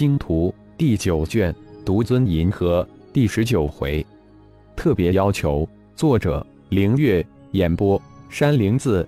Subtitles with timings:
[0.00, 4.02] 星图》第九卷，独尊银河第十九回。
[4.74, 8.00] 特别要求：作者凌月，演播
[8.30, 9.06] 山灵子。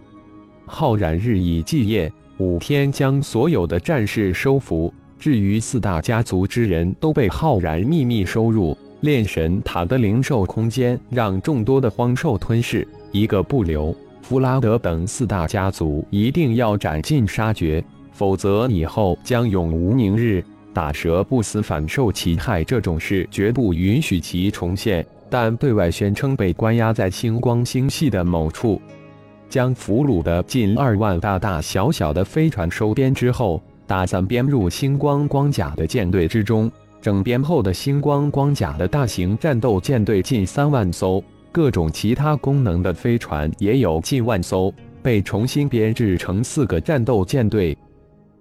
[0.67, 4.93] 浩然日以继夜，五天将所有的战士收服。
[5.19, 13.97] 至于四大家族之人，都被浩然秘密收入炼神塔的灵兽空间，让众多的荒兽吞噬，一个不留。
[14.21, 20.45] 弗拉德等四大家族一定要斩尽杀绝，否则以后将永无宁日。
[20.73, 25.05] 打蛇不死，反受其害，这种事绝不允许其重现。
[25.29, 28.81] 但对外宣称被关押在星光星系的某处，
[29.49, 36.71] 将俘虏的近二万大大小小的飞船收编之后，打算编入星光光甲的舰队之中。
[37.01, 47.77] 整编后的星光光甲的大型战斗舰队近三万艘，各种其他功能的飞船也有近万艘，被重新编制成四个战斗舰队，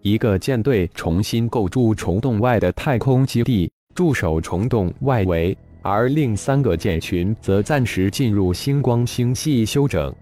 [0.04, 5.56] 一个舰队重新构筑虫洞外的太空基地，驻守虫洞外围。
[5.84, 10.14] 而另三个舰群则暂时进入星光星系休整。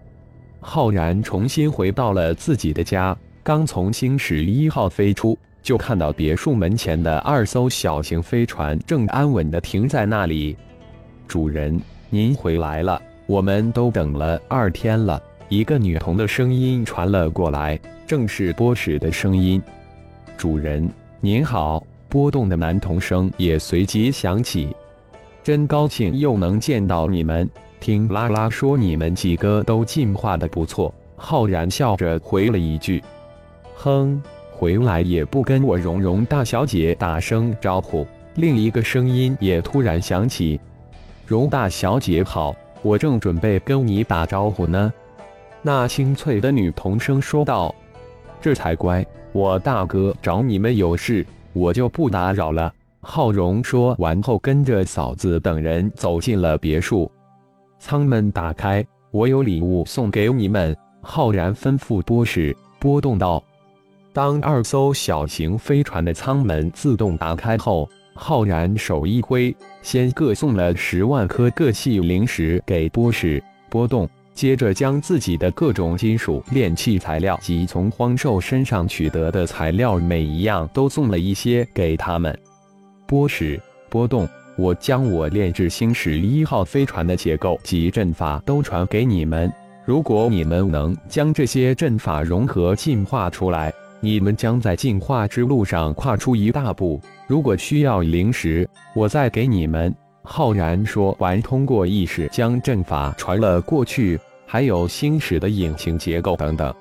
[0.60, 10.54] 浩然重新回到了自己的家，刚从星矢一号飞出，就看到别墅门前的二艘小型飞船正安稳地停在那里。
[11.26, 15.22] 主人，您回来了，我们都等了二天了。
[15.48, 19.60] 一个女童的声音传了过来，正是波什的声音。
[20.40, 20.88] 主人
[21.20, 24.74] 您好，波动的男童声也随即响起。
[25.42, 27.46] 真高兴又能见到你们。
[27.78, 30.94] 听拉拉说你们几个都进化的不错。
[31.14, 33.04] 浩然笑着回了一句
[33.76, 34.18] ：“哼，
[34.50, 40.58] 回来也不跟我蓉蓉大小姐打声招呼。”另一个声音也突然响起
[41.28, 44.90] ：“蓉大小姐好，我正准备跟你打招呼呢。”
[45.60, 47.74] 那清脆的女童声说道
[48.40, 57.10] ：“这才乖，我大哥找你们有事，我就不打扰了。”浩荣说完后，跟着嫂子等人走进了别墅。
[57.78, 60.76] 舱门打开，我有礼物送给你们。
[61.00, 63.42] 浩然吩咐波什，波动道。
[64.12, 74.06] 当二艘小型飞船的舱门自动打开后，浩然手一挥，先各送了十万颗各系灵石给波什、波动，
[74.40, 82.34] 接着将自己的各种金属炼器材料及从荒兽身上取得的材料，每一样都送了一些给他们。
[83.06, 89.52] 波什波动，我将我炼制星矢一号飞船的结构及阵法都传给你们。
[89.84, 93.70] 如果你们能将这些阵法融合进化出来，
[94.00, 96.98] 你们将在进化之路上跨出一大步。
[97.26, 99.94] 如果需要灵石，我再给你们。
[100.22, 104.18] 浩然说完，通过意识将阵法传了过去，
[104.52, 106.74] 还有星矢的引擎结构等等。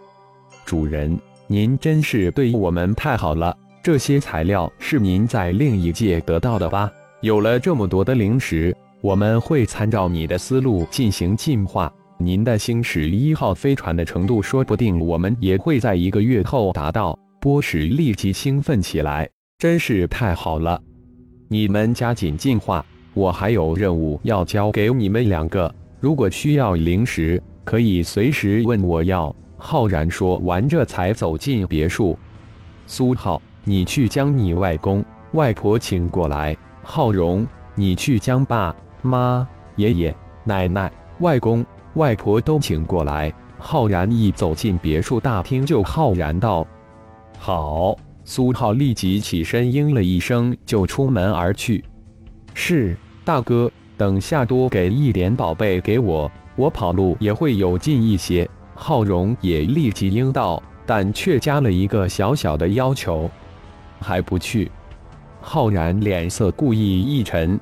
[0.66, 1.16] 主人，
[1.46, 3.56] 您真是对我们太好了。
[3.84, 6.92] 这些材料是您在另一界得到的吧？
[7.22, 11.94] 有了这么多的灵石，我们会参照你的思路进行进化。
[12.18, 17.16] 您的星矢一号飞船的程度，说不定我们也会在一个月后达到。
[17.40, 20.82] 波什立即兴奋起来，真是太好了！
[21.48, 25.72] 你们加紧进化，我还有任务要交给你们两个。
[26.00, 29.36] 如果需要灵石，可以随时问我要。
[29.56, 32.18] 浩然说完，这才走进别墅。
[32.88, 33.40] 苏浩。
[33.64, 36.58] 你去将你外公、外婆请过来。
[36.82, 41.64] 浩荣，你去将爸妈、爷爷、奶奶、外公、
[41.94, 43.32] 外婆都请过来。
[43.60, 46.66] 浩然一走进别墅大厅，就浩然道
[47.38, 51.84] ：“好。”苏浩立即起身应了一声，就出门而去。
[52.56, 58.50] 是大哥，等下多给一点宝贝给我，我跑路也会有劲一些。
[58.74, 63.30] 浩荣也立即应道，但却加了一个小小的要求。
[64.00, 64.72] 还不去？
[65.42, 67.60] 浩然脸色故意一沉，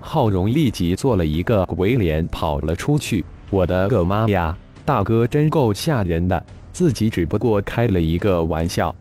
[0.00, 3.24] 浩荣立即做了一个鬼脸，跑了出去。
[3.48, 4.58] 我的个妈呀！
[4.84, 8.92] 大哥真够吓人的，自己只不过开了一个玩笑，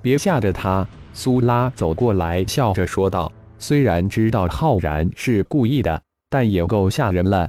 [0.00, 0.88] 别吓着他。
[1.12, 6.00] 苏拉走过来，笑着说道：“虽然知道浩然是故意的，
[6.30, 7.48] 但也够吓人了。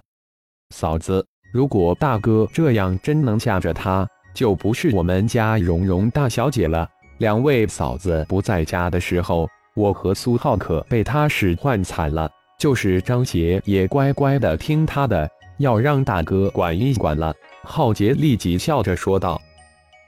[0.76, 6.88] 嫂子，如果大哥这样真能吓着他，就不是我们家蓉蓉大小姐了。”
[7.20, 12.30] 两位嫂子不在家的时候，我和苏浩可被他使唤惨了。
[12.58, 17.34] 就是张杰也乖乖的听他的，要让大哥管一管了。
[17.64, 19.42] 浩杰立即笑着说道：“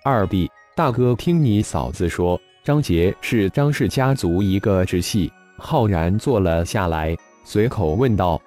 [0.06, 8.42] 二弟，大哥听你嫂子说，张杰是张氏家族一个直系。”浩然坐了下来，随口问道：“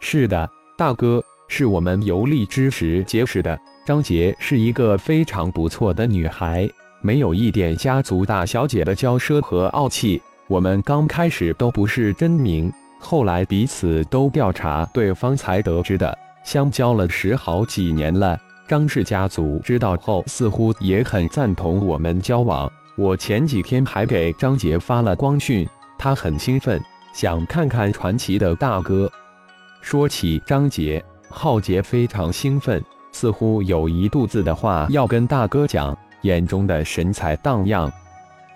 [0.00, 3.58] 是的，大哥，是我们游历之时结识的。
[3.86, 6.68] 张杰是一个非常不错的女孩。”
[7.02, 16.18] 没有一点家族大小姐的骄奢和傲气，我们刚开始都不是真名，后来彼此都调查对方才得知的。
[16.44, 18.38] 相交了十好几年了，
[18.68, 22.70] 张氏家族知道后似乎也很赞同我们交往。
[22.98, 25.66] 我前几天还给张杰发了光讯，
[26.00, 26.82] 他很兴奋，
[27.12, 29.12] 想看看传奇的大哥。
[29.82, 32.82] 说起张杰，浩杰非常兴奋，
[33.12, 37.92] 似乎有一肚子的话要跟大哥讲，眼中的神采荡漾。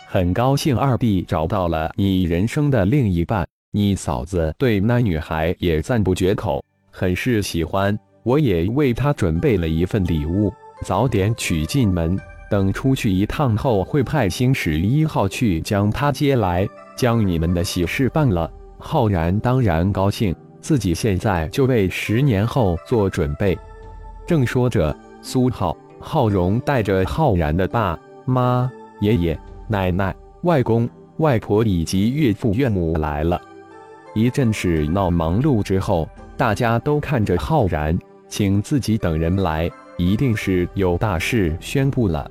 [0.08, 6.64] 很高兴二弟找到了你人生的另一半，你嫂子对那女孩也赞不绝口。
[6.90, 10.50] 很是喜欢，我也为她准备了一份礼物，
[10.80, 12.18] 早点娶进门。
[12.50, 18.50] 等出去一趟后，会派星矢一号去将他接来，将你们的喜事办了。
[18.78, 23.58] 浩然当然高兴，自己现在就为十年后做准备。
[24.26, 28.70] 正说着，苏浩、浩荣带着浩然的爸妈、
[29.00, 29.38] 爷爷、
[29.68, 30.88] 奶奶、外公、
[31.18, 33.40] 外婆以及岳父岳母来了。
[34.14, 36.08] 一阵是闹忙碌之后。
[36.36, 37.96] 大家都看着浩然，
[38.28, 42.28] 请自己等人来，一定是有大事宣布了。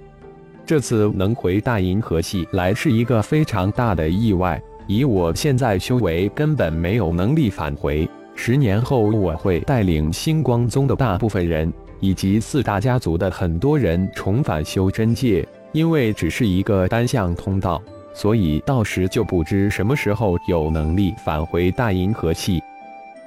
[0.66, 4.62] 这次能回大银河系来是一个非常大的意外。
[4.88, 8.08] 以我现在修为，根本没有能力返回。
[8.36, 15.48] 十年后，我会带领星光宗的大部分人，以及四大家族的很多人重返修真界。
[15.72, 17.82] 因为只是一个单向通道，
[18.14, 22.62] 所以到时就不知什么时候有能力返回大银河系。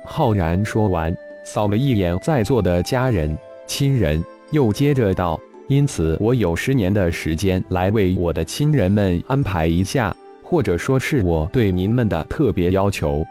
[0.04, 1.12] 浩然说完，
[1.44, 3.36] 扫了一眼在座的家人、
[3.66, 13.26] 亲人，又接着道：“因此，我有十年的时间来为我的亲人们安排一下，或者说是我对您们的特别要求。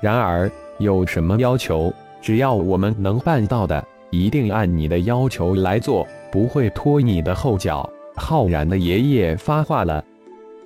[0.00, 1.92] 然而，有什么要求，
[2.22, 10.02] 只要我们能办到的，一定按你的要求来做，不会拖你的后脚。”浩然的爷爷发话了：“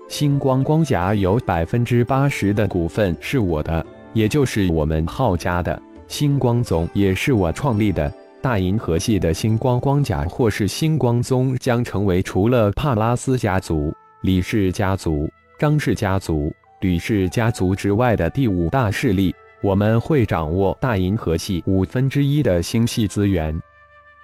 [0.09, 3.85] 星光光甲有百分之八十的股份是我的。”
[4.15, 8.13] 也就是我们浩家的星光总，也是我创立的。
[8.43, 15.31] 大银河系的星光光甲或是星光宗，将成为除了帕拉斯家族、李氏家族、
[15.61, 19.33] 张氏家族、吕氏家族之外的第五大势力。
[19.63, 23.57] 我们会掌握大银河系五分之一的星系资源。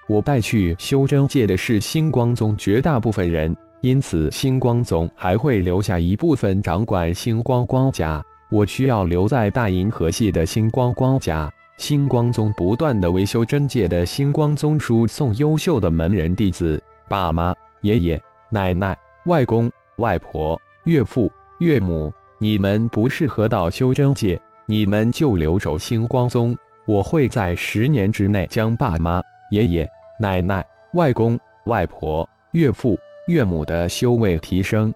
[0.08, 8.20] 我带去修真界的是星光宗绝大部分人，因此星光宗还会留下一部分掌管星光光甲。
[8.50, 11.48] 我需要留在大银河系的星光光家，
[11.78, 18.20] 星光宗不断的为修真界的星光宗输送优秀的门人弟子，爸妈、爷爷、
[18.50, 26.54] 奶奶、外公、外婆、岳父、岳母，你们不适合到修真界，你们就留守星光宗。
[26.84, 29.22] 我会在十年之内将爸妈、
[29.52, 29.88] 爷爷、
[30.20, 32.98] 奶奶、外公、外婆、岳父、
[33.28, 34.92] 岳母的修为提升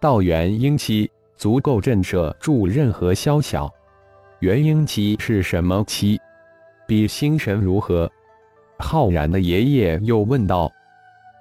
[0.00, 1.08] 到元婴期。
[1.36, 3.70] 足够震慑住任何宵小。
[4.40, 6.18] 元婴期是什么期？
[6.86, 8.10] 比星神如何？
[8.78, 10.70] 浩然的爷爷又问道：“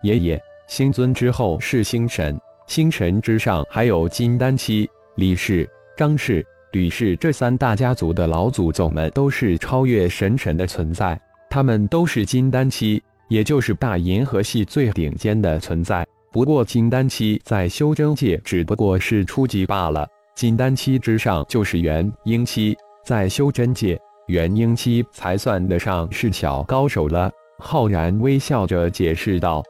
[0.01, 4.89] 爷爷，星尊之后是星神，星神之上还有金丹期。
[5.15, 11.19] 李氏、张氏、吕氏这三大家族的老祖宗们都是超越神神的存在，
[11.50, 20.06] 他们都是金丹期，也就是大银河系最顶尖的存在。”不过金丹期在修真界只不过是初级罢了，
[20.36, 27.31] 金丹期之上就是元婴期，在修真界元婴期才算得上是小高手了。
[27.59, 29.63] 浩然微笑着解释道：“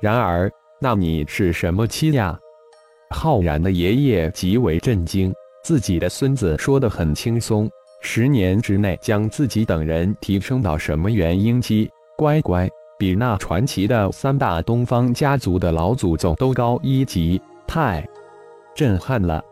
[0.00, 0.50] 然而，
[0.80, 2.38] 那你是什么期呀？”
[3.10, 5.32] 浩然的爷爷极为震惊，
[5.64, 7.68] 自己的孙子说得很轻松，
[8.00, 11.90] 十年之内将自己等人提升到什么元婴期？
[12.16, 12.68] 乖乖。
[12.98, 18.06] 比那传奇的三大东方家族的老祖宗都高一级，太
[18.74, 19.42] 震撼了！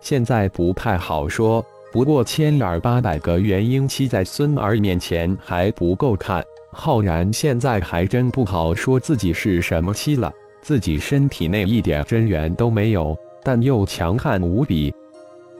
[0.00, 1.64] 现在不太好说，
[1.94, 6.44] 不过千儿八百个元婴期在孙儿面前还不够看。
[6.72, 14.92] 浩然现在还真不好说自己是什么期了，自己身体内一点真元都没有，但又强悍无比。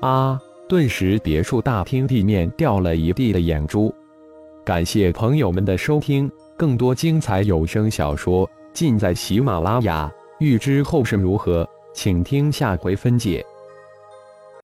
[0.00, 0.36] 啊！
[0.68, 3.94] 顿时别墅大厅地面掉了一地的眼珠。
[4.64, 6.28] 感谢朋友们的收听。
[6.56, 10.10] 更多精彩有声小说尽在喜马拉雅，
[10.40, 13.44] 欲知后事如何，请听下回分解。